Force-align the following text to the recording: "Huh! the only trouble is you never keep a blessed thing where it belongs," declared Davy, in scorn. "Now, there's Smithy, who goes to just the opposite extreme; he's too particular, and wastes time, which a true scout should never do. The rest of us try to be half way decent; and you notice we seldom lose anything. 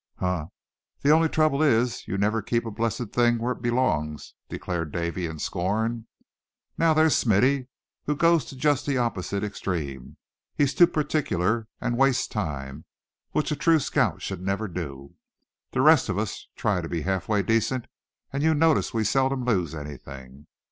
"Huh! 0.15 0.47
the 1.03 1.11
only 1.11 1.29
trouble 1.29 1.61
is 1.61 2.07
you 2.07 2.17
never 2.17 2.41
keep 2.41 2.65
a 2.65 2.71
blessed 2.71 3.09
thing 3.11 3.37
where 3.37 3.51
it 3.53 3.61
belongs," 3.61 4.33
declared 4.49 4.91
Davy, 4.91 5.27
in 5.27 5.37
scorn. 5.37 6.07
"Now, 6.75 6.95
there's 6.95 7.15
Smithy, 7.15 7.67
who 8.07 8.15
goes 8.15 8.45
to 8.45 8.55
just 8.55 8.87
the 8.87 8.97
opposite 8.97 9.43
extreme; 9.43 10.17
he's 10.55 10.73
too 10.73 10.87
particular, 10.87 11.67
and 11.79 11.99
wastes 11.99 12.25
time, 12.25 12.85
which 13.29 13.51
a 13.51 13.55
true 13.55 13.77
scout 13.77 14.23
should 14.23 14.41
never 14.41 14.67
do. 14.67 15.13
The 15.69 15.81
rest 15.81 16.09
of 16.09 16.17
us 16.17 16.47
try 16.55 16.81
to 16.81 16.89
be 16.89 17.01
half 17.03 17.29
way 17.29 17.43
decent; 17.43 17.85
and 18.33 18.41
you 18.41 18.55
notice 18.55 18.95
we 18.95 19.03
seldom 19.03 19.45
lose 19.45 19.75
anything. 19.75 20.47